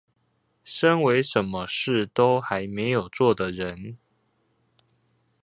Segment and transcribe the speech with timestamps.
[0.63, 3.99] 身為什麼事都還沒有做的人